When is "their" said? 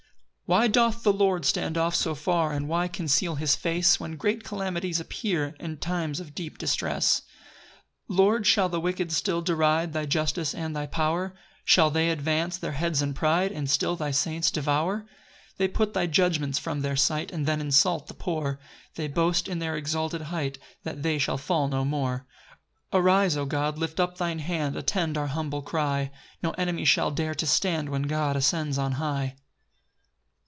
12.57-12.73, 16.81-16.97, 19.59-19.77